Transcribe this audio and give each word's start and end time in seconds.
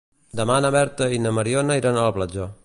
Demà 0.39 0.55
na 0.65 0.71
Berta 0.75 1.11
i 1.17 1.19
na 1.27 1.35
Mariona 1.39 1.77
iran 1.83 2.01
a 2.03 2.09
la 2.09 2.17
platja. 2.17 2.51